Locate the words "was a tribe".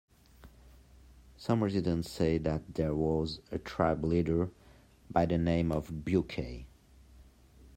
2.95-4.03